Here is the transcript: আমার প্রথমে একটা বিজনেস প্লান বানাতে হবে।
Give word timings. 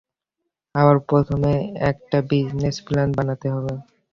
আমার 0.75 0.97
প্রথমে 1.09 1.53
একটা 1.91 2.17
বিজনেস 2.29 2.75
প্লান 2.85 3.09
বানাতে 3.17 3.47
হবে। 3.55 3.73